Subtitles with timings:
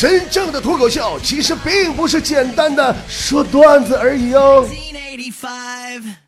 [0.00, 4.66] 真正的脱口秀其实并不是简单的说段子而已哦。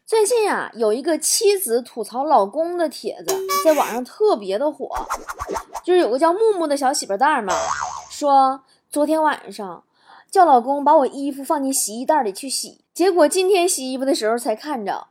[0.07, 4.91] 最近啊，有一个妻子吐槽老公的帖子在网上特别的火，
[5.83, 7.55] 就是有个叫木木的小媳妇蛋嘛，
[8.11, 9.83] 说昨天晚上
[10.31, 15.07] 叫老公把我衣服放进洗衣袋里去洗，结果今天洗衣服的时候才看着。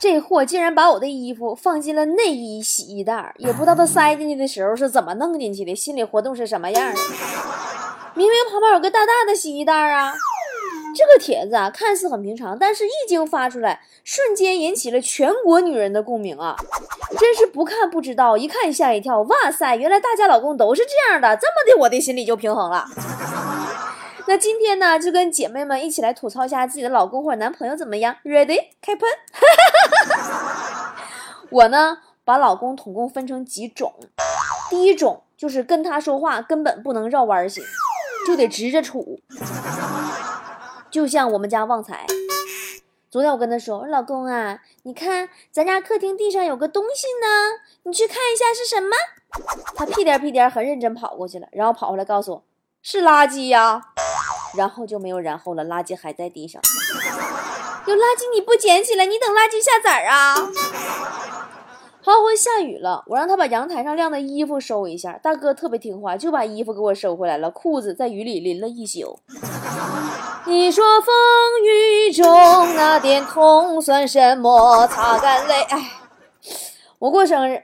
[0.00, 7.00] 这货竟然把我的衣服放进了内衣洗衣袋，也不知道他塞进去的时候是怎么弄进去的，心理活动是什么样的。
[8.16, 10.12] 明明旁边有个大大的洗衣袋啊！
[10.96, 16.54] 这个帖子啊，看似很平常，但是一经发出来，瞬间引起了全国女人的共鸣啊！
[17.18, 19.20] 真是不看不知道，一看吓一跳。
[19.22, 22.84] 哇塞，原来大家老公都是这样的，这么的，我的心里就平衡了。
[24.26, 28.60] 那今天呢，就跟姐妹们一起来吐槽一下自己的老公或者男朋友怎么样？Ready？
[28.80, 29.08] 开喷！
[31.50, 33.92] 我呢，把老公统共分成几种。
[34.70, 37.62] 第一种就是跟他说话根本不能绕弯儿行，
[38.26, 39.20] 就得直着处。
[40.90, 42.06] 就像我们家旺财，
[43.10, 48.96] 昨天我跟他说：“我说老公啊，你看咱家客厅地上有个东西呢，你去看一下是什么。”
[49.74, 52.44] 他屁颠屁颠很认真跑过去了，然后跑回来告诉我
[52.80, 53.80] ：“是垃圾呀。”
[54.56, 56.62] 然后就没有然后了，垃圾还在地上。
[57.86, 60.36] 有垃圾你不捡起来，你等垃圾下崽啊？
[62.06, 65.18] 好，会下雨了，我让他把阳台上晾的衣服收一下。
[65.22, 69.18] 大哥特别听话，就把衣服给我收回来了，裤子在雨里淋了一宿。
[70.44, 71.14] 你说风
[71.64, 72.26] 雨中
[72.76, 74.86] 那点痛算什么？
[74.88, 75.62] 擦干泪。
[75.62, 75.92] 哎，
[76.98, 77.62] 我过生日。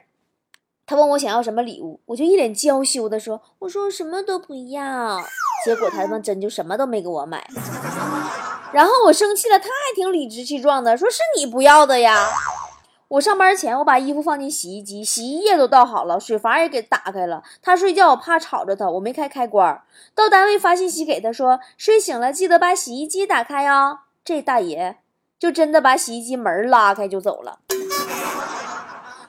[0.87, 5.21] 他问我想要什么礼物，我就一脸娇羞的说：“我说什么都不要。”
[5.67, 7.47] 结果他们真就什么都没给我买。
[8.73, 12.27] 然后我生气了，他还挺理直气壮的说：“是你不要的呀。”
[13.11, 17.43] 我上班前我把衣服放进洗衣机，洗衣液都倒好了，水阀也给打开了。
[17.61, 19.83] 他睡觉我怕吵着他，我没开开关。
[20.15, 24.99] 到单位发信息给他说：“睡醒了记得把洗衣机打开哦。”这大爷
[25.41, 27.59] 就真的把洗衣机门拉开就走了。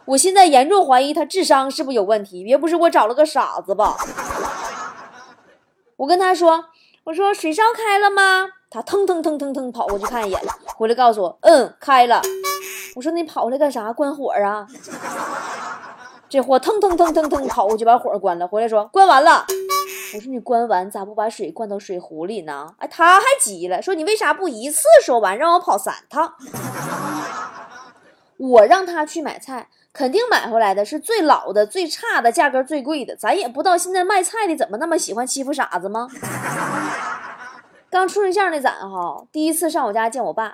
[0.06, 3.98] 我现在严重怀疑他智商是不是有问题，别不是我找了个傻子吧？
[5.98, 6.66] 我跟他说
[7.06, 10.40] ：“我说水烧开了吗？”他腾腾腾腾腾跑过去看一眼，
[10.78, 12.22] 回来告诉我：“嗯，开了。”
[12.96, 13.92] 我说：“你跑来干啥？
[13.94, 14.68] 关火啊？”
[16.30, 19.46] 这货腾腾腾腾腾跑过去把火关了，回来说：“关完了。”
[20.16, 26.34] 我说：“你关完咋不把水灌到水壶里呢？”哎，他还急了，说：“你为啥不一次说完，让我跑三趟？”
[28.38, 29.68] 我让他去买菜。
[29.94, 33.14] 肯定买回来的是最老的、最差的、价格最贵的。
[33.14, 36.08] 咱也不知道现在卖菜的怎么那么喜欢欺负傻子吗？
[37.92, 40.54] 刚处对象那咱哈，第一次上我家见我爸，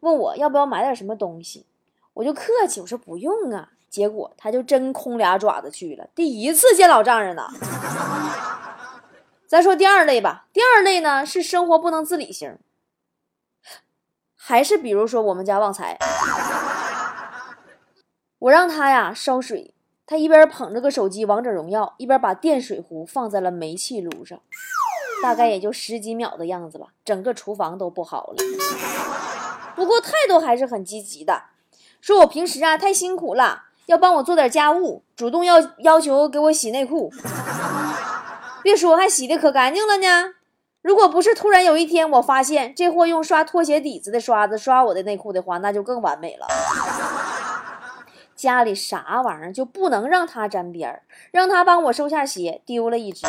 [0.00, 1.66] 问我要不要买点什么东西，
[2.14, 3.70] 我就客气，我说不用啊。
[3.88, 6.06] 结果他就真空俩爪子去了。
[6.14, 7.48] 第一次见老丈人呢。
[9.46, 12.58] 咱说第二类吧，第二类呢是生活不能自理型，
[14.34, 15.96] 还是比如说我们家旺财。
[18.40, 19.72] 我让他呀烧水，
[20.04, 24.40] 他一边捧着个手机王者荣耀，一边把电水壶放在了煤气炉上，
[25.22, 28.36] 大概也就十几秒的样子吧，整个厨房都不好了。
[29.76, 31.44] 不过态度还是很积极的，
[32.00, 37.12] 说我平时啊太辛苦了，要帮我做点家务，主动要要求给我洗内裤。
[38.64, 40.32] 别说还洗的可干净了呢。
[40.82, 46.46] 如果不是突然有一天我发现这货用刷拖鞋底子的刷子刷我的内裤的话，那就更完美了。
[48.34, 53.26] 家里啥玩意儿就不能让他沾边儿，让他帮我收下鞋，丢了一只；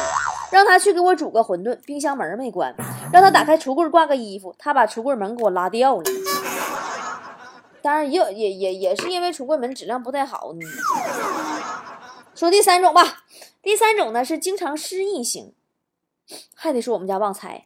[0.51, 2.73] 让他去给我煮个馄饨，冰箱门没关；
[3.11, 6.03] 让他打开橱柜挂个衣服，他把橱柜门给我拉掉了。
[7.81, 10.65] 当然也也也也是因为橱柜门质量不太好呢。
[12.35, 13.23] 说第三种吧，
[13.61, 15.53] 第三种呢是经常失忆型，
[16.55, 17.65] 还得说我们家旺财。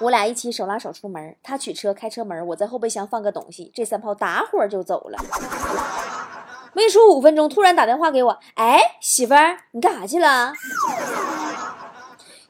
[0.00, 5.18] 我俩一起手拉手出门，他取车开车门，我在后备箱放个东西，这三炮打火就走了。
[6.72, 10.54] 没出五分钟，突然打电话给我，哎，媳妇儿，你干啥去了？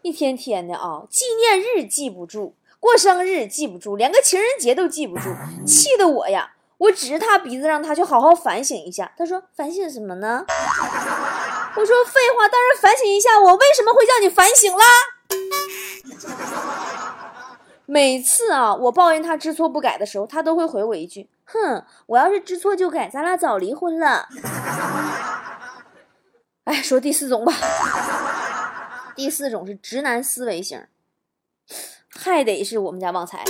[0.02, 5.24] 一天天的啊，纪念日记不住，过生日记不住，连个情人节都记不住，
[5.66, 6.52] 气得我呀！
[6.78, 9.12] 我指着他鼻子，让他去好好反省一下。
[9.18, 10.46] 他说：“反省什么呢？”
[11.76, 14.84] 我说：“废话，当然反省一下，我为什么会叫你反省啦？”
[17.84, 24.26] 每次啊，我抱怨他知错不改的时候，他都会回我一句：“哼，我要是知错就改，咱俩早离婚了。
[26.64, 27.52] ”哎，说第四种吧。
[29.16, 30.86] 第四种是直男思维型，
[32.08, 33.44] 还得是我们家旺财。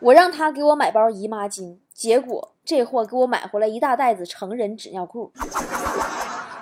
[0.00, 5.32] 我让他给我买包姨妈巾，结果这货给我买回来一大袋子成人纸尿裤。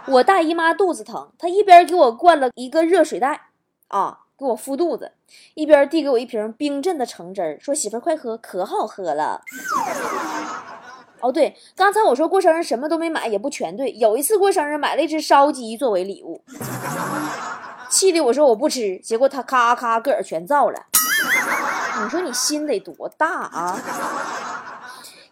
[0.07, 3.51] 我大姨妈肚子疼，他一边给我灌了一个热水袋，
[3.89, 5.13] 啊，给我敷肚子，
[5.55, 9.43] 一边递给我一瓶冰镇的橙汁儿，说媳妇儿快喝，可好喝了。
[11.21, 13.91] 哦，对，刚才我说过生日什么都没买，也不全对。
[13.93, 16.43] 有一次过生日买了一只烧鸡作为礼物，
[17.91, 20.87] 气的我说我不吃，结果他咔咔个儿全造了。
[22.03, 23.81] 你说你心得多大啊？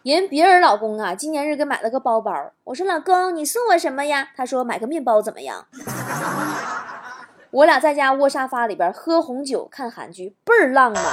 [0.03, 2.33] 人别人老公啊，今年日给买了个包包。
[2.65, 4.29] 我说老公，你送我什么呀？
[4.35, 5.65] 他说买个面包怎么样？
[7.51, 11.03] 我俩在家窝沙发里边喝红酒看韩剧，倍儿浪漫。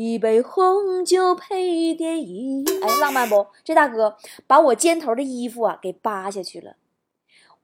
[0.00, 3.48] 一杯红酒配电影，哎，浪漫不？
[3.64, 4.16] 这大哥
[4.46, 6.76] 把我肩头的衣服啊给扒下去了。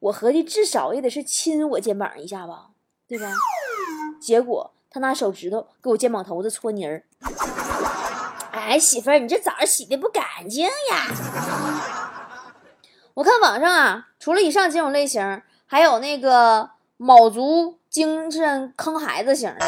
[0.01, 2.71] 我合计至少也得是亲我肩膀一下吧，
[3.07, 3.31] 对吧？
[4.21, 7.05] 结果他拿手指头给我肩膀头子搓泥儿。
[8.51, 10.73] 哎，媳妇儿，你这澡洗的不干净呀！
[13.15, 19.65] 我看网上啊，除了以上几种类型，还有那个卯足精神坑孩子型的。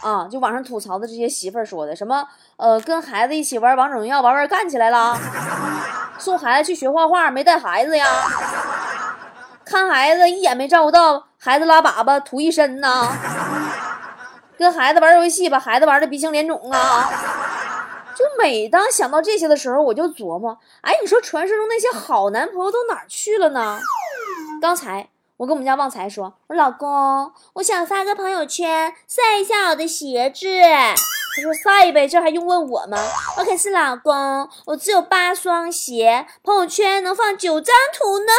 [0.00, 5.16] 啊，就网上吐槽的这些媳妇儿说的什么，呃，跟孩子一起玩王者荣耀，玩玩干起来了；
[6.18, 8.06] 送孩子去学画画，没带孩子呀；
[9.64, 13.08] 看孩子一眼没照顾到，孩子拉粑粑吐一身呐；
[14.56, 17.10] 跟孩子玩游戏，把孩子玩的鼻青脸肿啊。
[18.14, 23.78] 就每当想到这些的时候，我就琢磨，哎，你说传说中那些好男朋友都哪儿去了呢？
[24.60, 25.08] 刚才。
[25.38, 30.48] 我跟我们家旺财说：“我老公，我想发个朋友圈晒一下我的鞋子。”
[31.36, 32.98] 他说：“晒呗，这还用问我吗？”
[33.38, 38.32] 我可是老公，我只有八双鞋，朋友圈能放九张图呢。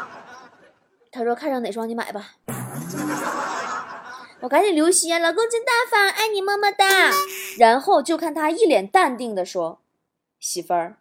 [1.12, 2.30] 他说：“看上哪双你买吧。”
[4.40, 6.86] 我赶紧留心，老公真大方，爱你么么哒。
[7.58, 9.80] 然后就看他一脸淡定的说
[10.40, 10.96] ：“媳妇儿。”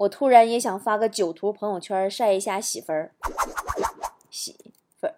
[0.00, 3.12] 我突然也想发个酒图朋友圈晒一下媳妇儿，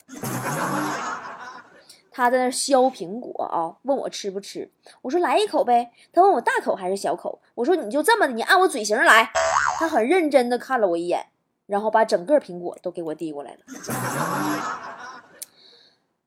[2.15, 4.71] 他在那削苹果啊，问我吃不吃，
[5.01, 5.91] 我说来一口呗。
[6.13, 9.31] 他问我大口还是小口，我说你就这么的，你按我嘴型来。
[9.79, 11.29] 他很认真的看了我一眼，
[11.67, 13.61] 然后把整个苹果都给我递过来了。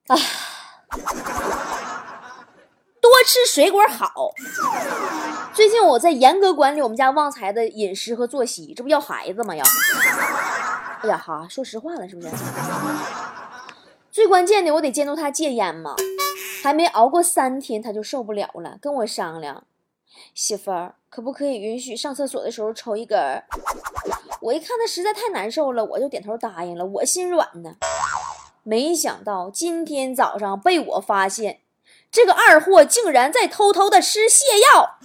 [0.08, 0.18] 啊，
[3.00, 4.32] 多吃水果好。
[5.54, 9.56] 最近我在严格管理我们家旺财的饮食和作息，这不要孩子吗？
[9.56, 9.64] 要，
[11.04, 12.30] 哎呀哈，说实话了，是不是？
[14.16, 15.94] 最关键的，我得监督他戒烟嘛。
[16.64, 19.66] 还没熬过三天，他就受不了了，跟我商量，
[20.34, 23.44] 媳妇儿，可不可以允许上厕所的时候抽一根儿？
[24.40, 26.86] 我一看他实在太难受了，我就点头答应了。
[26.86, 27.76] 我心软呢，
[28.64, 31.60] 没想到今天早上被我发现。
[32.10, 34.96] 这个二货竟然在偷偷的吃泻药！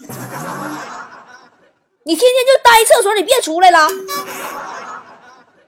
[2.05, 3.89] 你天天就待厕所里别出来了！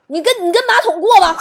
[0.07, 1.37] 你跟你跟马桶过吧！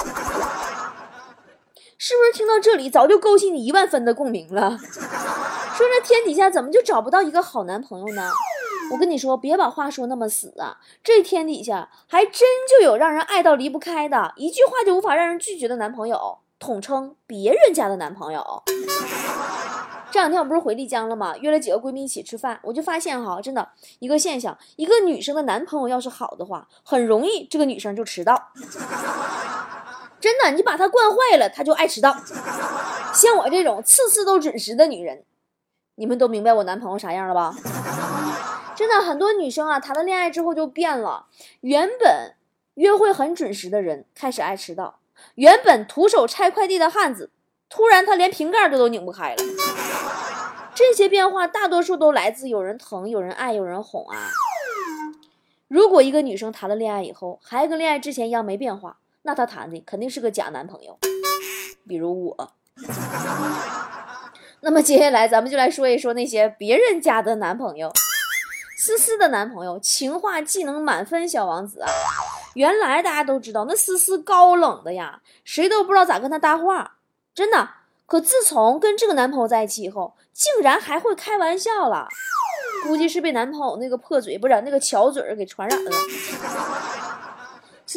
[2.04, 4.76] 是不是听到这里早就勾起你一万分的共鸣了？
[4.76, 8.28] 说这天底下怎么就找不到一个好男朋友呢？
[8.92, 10.80] 我跟你说，别把话说那么死啊！
[11.04, 18.64] 这天底下还真就有让人爱到离不开的，一句话就无法让人拒绝的男朋友，统称别人家的男朋友。
[20.10, 21.38] 这两天我不是回丽江了吗？
[21.38, 23.70] 约了几个闺蜜一起吃饭，我就发现哈，真的
[24.00, 28.50] 一个现象，一个女生的男朋友要是好的话，很容易这个女生就迟到。
[30.22, 32.16] 真的，你把他惯坏了，他就爱迟到。
[33.14, 35.26] 像我这种次次都准时的女人，
[35.96, 37.56] 你们都明白我男朋友啥样了吧？
[38.76, 41.26] 真的，很多女生啊，谈了恋爱之后就变了，
[41.62, 42.36] 原本
[42.76, 45.00] 约会很准时的人开始爱迟到，
[45.36, 47.32] 原本徒手拆快递的汉子。
[47.70, 49.44] 突然，他连瓶盖都都拧不开了。
[50.74, 54.30] 这些变化大多数都来自有人疼、有人爱、有人哄啊。
[55.68, 60.98] 如果一个女生谈了恋爱以后还跟恋爱之前一样没变化，那她谈的肯定是个假男朋友，
[61.88, 62.54] 比如我。
[64.64, 67.92] 那么接下来咱们就来说一说那些别人家的男朋友。
[68.78, 71.90] 思思的男朋友，情话技能满分小王子啊。
[72.56, 76.98] 原来大家都知道，那思思高冷的呀，谁都不知道咋跟他搭话。
[77.36, 77.70] 真的，
[78.08, 82.08] 可自从跟这个男朋友在一起以后，竟然还会开玩笑了，
[82.88, 85.92] 估计是被男朋友那个破嘴不是那个巧嘴儿给传染了。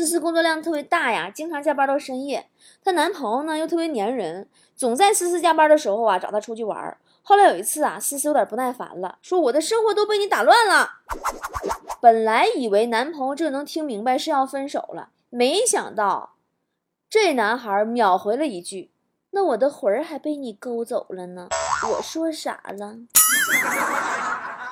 [0.04, 2.46] 思思工作量特别大呀，经常加班到深夜。
[2.84, 4.46] 她男朋友呢又特别粘人，
[4.76, 6.96] 总在思思加班的时候啊找她出去玩。
[7.22, 10.90] 后来有一次啊，思思有点不耐烦了，说我的生活都被你打乱了。
[12.02, 16.34] 本来以为男朋友这能听明白是要分手了，没想到
[17.08, 18.90] 这男孩秒回了一句。
[19.30, 21.48] 那我的魂儿还被你勾走了呢，
[21.96, 22.96] 我说啥了？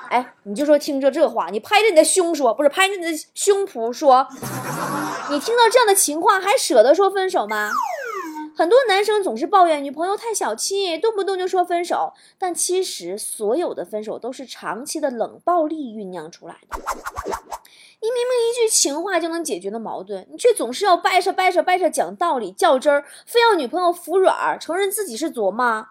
[0.09, 4.27] 哎，你就说听着这话，你拍着你的胸说，不是拍着你的胸脯说，
[5.33, 7.71] 你听到这样的情况还舍得说分手吗？
[8.55, 16.79] 很多男生总是抱怨女朋友太小气，动不动就说分手，但其实所有的分手都是长期的冷暴力酝酿出来的。
[17.99, 25.87] 你明明一句情话就能解决的矛盾，你却总是要掰扯掰扯掰扯讲道理较真儿，非要女朋友服软，承认自己是琢妈。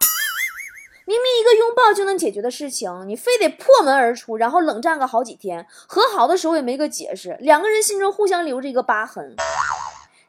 [1.06, 9.34] 明明一个拥抱就能解决的事情，你非得破门而出，然后冷战个好几天，和好的时候也没个解释，两个人心中互相留着一个疤痕。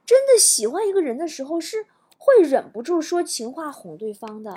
[0.06, 1.86] 真的喜欢一个人的时候是。
[2.26, 4.56] 会忍不住说情话哄对方的，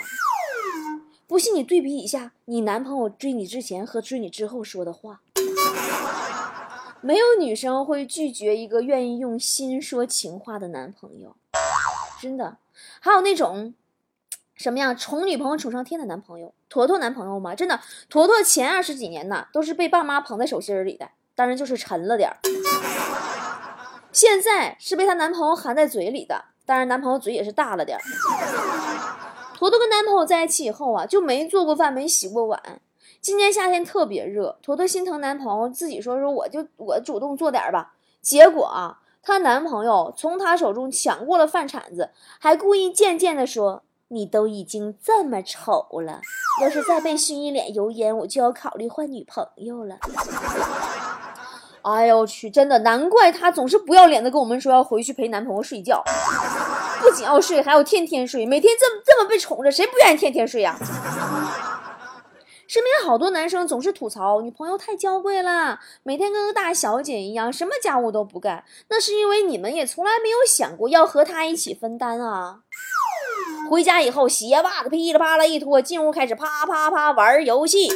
[1.26, 5.20] 不信你对比一下你男朋友追你之前和追你之后说的话。
[7.00, 11.34] 没有女生会拒绝一个愿意用心说情话的男朋友，
[12.22, 12.58] 真的。
[13.00, 13.74] 还有那种
[14.56, 17.54] 什么样，宠女朋友宠上天的男朋友，坨坨男朋友吗？
[17.54, 22.36] 真的，坨坨前二十几年呢都是被爸妈捧在手心里的，当然就是沉了点儿。
[24.10, 26.46] 现在是被她男朋友含在嘴里的。
[26.64, 28.02] 当然，男朋友嘴也是大了点儿。
[29.54, 32.80] 坨坨跟男朋友在一起以后啊，就没做过饭，没洗过碗。
[33.20, 37.94] 今年夏天特别热，坨坨心疼男朋友，自己说说我就我主动做点吧。
[38.20, 42.10] 结果啊，她男朋友从她手中抢过了饭铲子，
[42.40, 46.20] 还故意贱贱的说：“你都已经这么丑了，
[46.62, 49.96] 要是再被熏一脸油烟，我就要考虑换女朋友了。”
[51.82, 56.02] 哎呦我去，真的难怪她总是不要脸的跟我们说要回去陪男朋友睡觉，
[57.00, 60.76] 不仅要睡，还要天天睡，每天这么这么被宠着，谁不愿意天天睡呀？
[62.66, 68.64] 身边好多男生总是吐槽女朋友太娇贵了，每天跟个大小姐一样，什么家务都不干。
[68.88, 72.62] 那是因为你们也从来没有想过要和她一起分担啊。
[73.68, 77.88] 回家以后，鞋袜子噼里啪啦一脱，进屋开始啪啪啪玩游戏。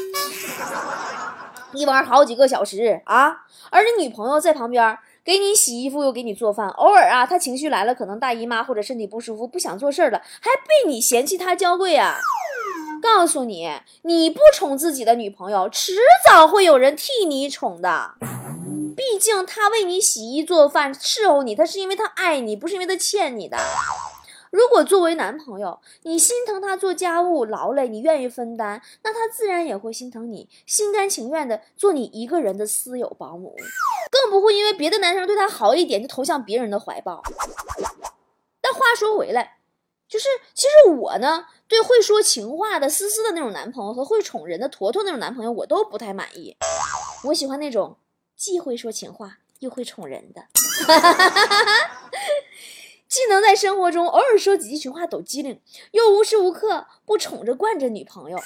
[1.72, 12.16] 一玩好几个小时啊，而你女朋友在旁边给你洗衣服又给你做饭，偶尔啊，她情绪来了，可能大姨妈或者身体不舒服不想做事了，还被你嫌弃她娇贵啊！
[13.00, 13.70] 告诉你，
[14.02, 15.94] 你不宠自己的女朋友，迟
[16.26, 18.14] 早会有人替你宠的。
[18.96, 23.56] 毕竟她为你洗衣做饭伺候你，她是因为她爱你，不是因为她欠你的。
[24.50, 33.54] 如果作为男朋友，你心疼他做家务劳累，你愿意分担，那他自然也会心疼你，心甘情愿的做你一个人的私有保姆，
[34.10, 37.22] 更不会因为别的男生对他好一点就投向别人的怀抱。
[38.60, 39.58] 但话说回来，
[40.08, 46.56] 就是其实我呢，对会说情话的思思的那种男朋友和会宠人的坨坨那种男朋友，我都不太满意。
[47.26, 47.96] 我喜欢那种
[48.36, 50.42] 既会说情话又会宠人的。
[53.10, 58.38] 既能在生活中偶尔说几句情话抖机灵，又无时无刻不宠着惯着女朋友。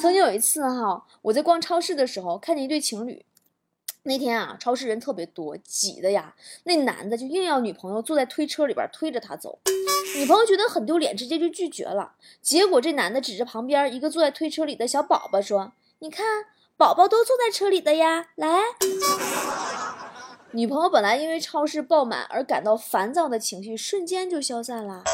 [0.00, 3.26] 曾经有一次哈，我在逛超市的时候，看见一对情侣。
[4.04, 6.36] 那天啊，超市人特别多，挤的呀。
[6.62, 9.58] 那男的就硬要女朋友坐在推车里边推着他走，
[10.16, 12.12] 女朋友觉得很丢脸，直接就拒绝了。
[12.40, 18.60] 结果这男的指着旁边一个坐在推车里的小宝宝说：“你看，宝宝都坐在车里的呀，来。”
[20.52, 25.04] 女朋友本来因为超市爆满而感到烦躁的情绪瞬间就消散了。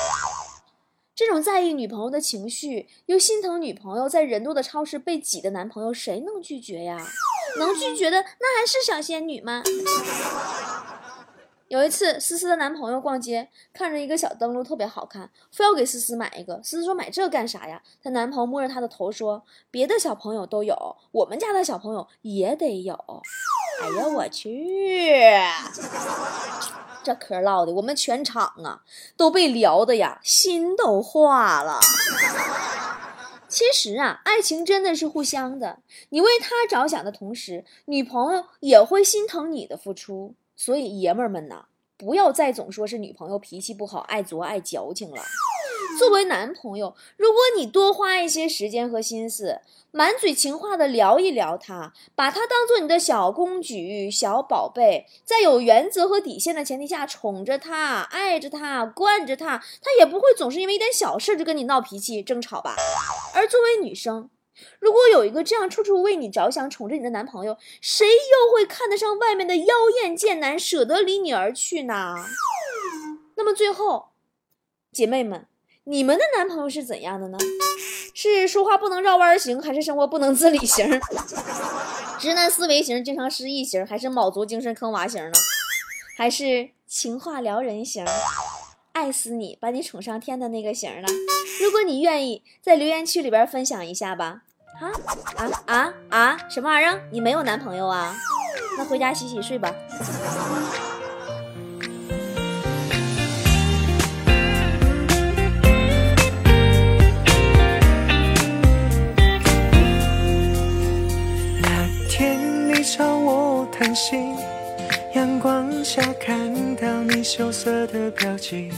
[1.15, 6.97] 这种在意女朋友的情绪，又心疼女朋友在人多的超市被挤的男朋友，谁能拒绝呀？
[7.59, 9.63] 能拒绝的那还是小仙女吗？
[11.69, 16.63] 有一次，思思的男朋友逛街，看着一个小灯笼特别好看，非要给思思买一个。
[16.63, 22.97] 思思说：“买这干啥呀？”她男朋友摸着她的头说：“别的小朋友都有，我们家的小朋友也得有。”
[23.83, 25.21] 哎呀，我去，
[27.05, 28.83] 这嗑唠的，我们全场啊
[29.17, 31.79] 都被聊的呀，心都化了。
[33.49, 35.79] 其实啊，爱情真的是互相的，
[36.11, 40.35] 你为他着想的同时，女朋友也会心疼你的付出。
[40.57, 41.67] 所以，爷们儿们呐，
[41.97, 45.23] 不要再总说是女朋友脾气不好、爱作爱矫情了。
[45.97, 49.61] 作为男朋友，如果你多花一些时间和心思，
[49.91, 62.77] 满嘴情话的聊一聊他，把他当做你的小公举、小宝贝，在有原则和底线的前提下宠着他、爱着他、惯着他，他也不会总是因为一点小事就跟你闹脾气、争吵吧。
[63.35, 64.29] 而作为女生，
[64.79, 72.15] 如果有一个这样处处为你着想、宠着你的男朋友，谁又会看得上外面的妖艳贱男，舍得离你而去呢？
[73.37, 74.09] 那么最后，
[74.93, 75.47] 姐妹们，
[75.89, 77.39] 你们的男朋友是怎样的呢？
[78.13, 81.01] 是说话不能绕弯型，还是生活不能自理型？
[82.19, 85.39] 直男思维型、经常失忆型，还是卯足精神坑娃型呢？
[86.19, 88.05] 还是情话撩人型？
[88.93, 91.07] 爱死你，把你宠上天的那个型呢？
[91.63, 94.43] 如果你愿意，在留言区里边分享一下吧。
[94.81, 94.91] 啊
[95.37, 96.37] 啊啊啊！
[96.51, 97.01] 什么玩意儿？
[97.13, 98.13] 你没有男朋友啊？
[98.77, 99.73] 那回家洗洗睡吧。
[117.37, 118.71] 羞涩的表情，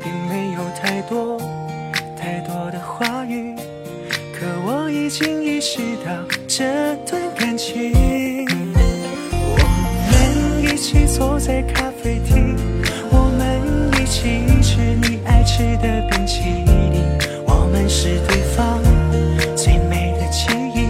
[0.00, 1.38] 并没有太多
[2.18, 3.54] 太多的话语，
[4.32, 6.10] 可我已经意识到
[6.48, 7.92] 这段感情。
[9.58, 9.64] 我
[10.10, 12.56] 们一起坐在咖啡厅，
[13.10, 13.60] 我们
[14.00, 17.04] 一起吃你爱吃的冰淇淋，
[17.46, 18.80] 我们是对方
[19.54, 20.86] 最美的记忆。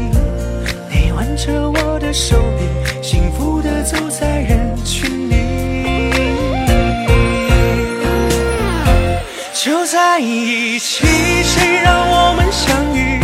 [0.89, 2.64] 你挽着我的手臂
[10.75, 11.07] 一起，
[11.45, 13.21] 谁让我们相遇？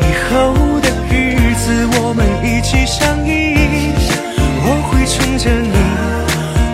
[0.00, 3.92] 以后的日子，我们一起相依。
[4.64, 5.76] 我会宠着你，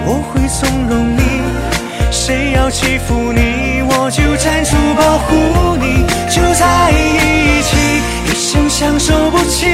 [0.07, 1.21] 我会纵容你。
[2.13, 6.07] 谁要欺负你，我就站出保护你。
[6.31, 7.77] 就在一起，
[8.27, 9.67] 一生相守不弃。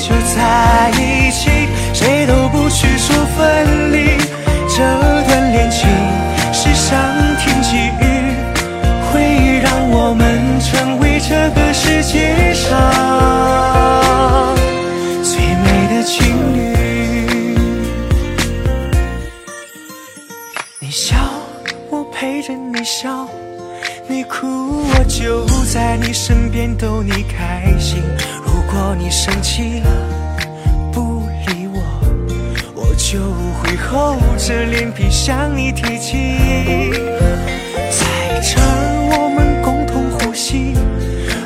[0.00, 1.50] 就在一起，
[1.92, 3.85] 谁都不许说分
[23.16, 23.26] 笑；
[24.06, 28.02] 你哭，我就在你身边逗你开心。
[28.44, 29.90] 如果你生气了
[30.92, 31.80] 不理我，
[32.74, 33.18] 我就
[33.58, 36.12] 会厚着脸皮向你提起。
[37.90, 40.74] 在这儿，我们共同呼吸，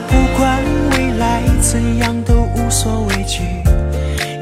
[0.09, 0.59] 不管
[0.93, 3.43] 未来怎样都无所畏惧，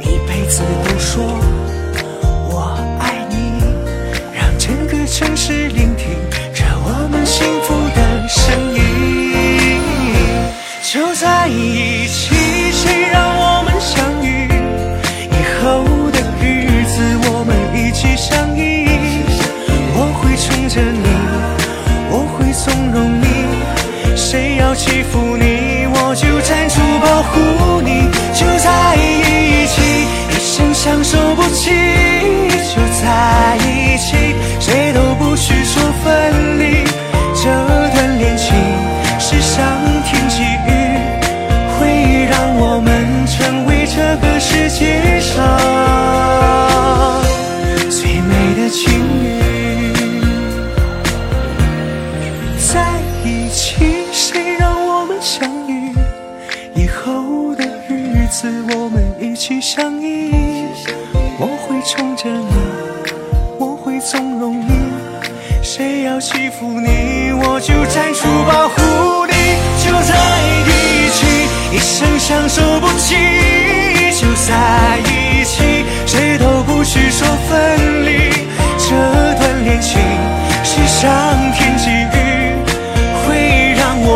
[0.00, 1.24] 一辈子都说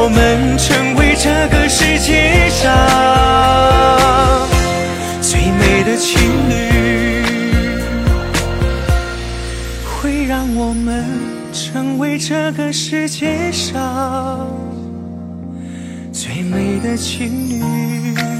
[0.05, 2.69] 我们成为这个世界上
[5.21, 7.23] 最美的情侣，
[9.85, 11.05] 会让我们
[11.53, 14.49] 成为这个世界上
[16.12, 18.32] 最美的情侣。